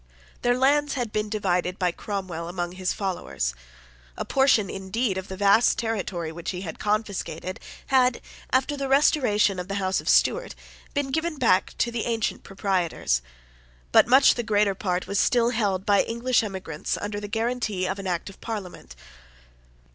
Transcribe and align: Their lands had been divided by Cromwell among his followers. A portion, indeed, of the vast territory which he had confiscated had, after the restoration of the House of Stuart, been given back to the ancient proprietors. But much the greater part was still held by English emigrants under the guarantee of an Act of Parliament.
Their 0.41 0.57
lands 0.57 0.95
had 0.95 1.11
been 1.11 1.29
divided 1.29 1.77
by 1.77 1.91
Cromwell 1.91 2.49
among 2.49 2.71
his 2.71 2.91
followers. 2.91 3.53
A 4.17 4.25
portion, 4.25 4.67
indeed, 4.67 5.15
of 5.15 5.27
the 5.27 5.37
vast 5.37 5.77
territory 5.77 6.31
which 6.31 6.49
he 6.49 6.61
had 6.61 6.79
confiscated 6.79 7.59
had, 7.85 8.19
after 8.51 8.75
the 8.75 8.87
restoration 8.87 9.59
of 9.59 9.67
the 9.67 9.75
House 9.75 10.01
of 10.01 10.09
Stuart, 10.09 10.55
been 10.95 11.11
given 11.11 11.37
back 11.37 11.77
to 11.77 11.91
the 11.91 12.05
ancient 12.07 12.41
proprietors. 12.41 13.21
But 13.91 14.07
much 14.07 14.33
the 14.33 14.41
greater 14.41 14.73
part 14.73 15.05
was 15.05 15.19
still 15.19 15.51
held 15.51 15.85
by 15.85 16.01
English 16.01 16.41
emigrants 16.41 16.97
under 16.97 17.19
the 17.19 17.27
guarantee 17.27 17.85
of 17.85 17.99
an 17.99 18.07
Act 18.07 18.27
of 18.27 18.41
Parliament. 18.41 18.95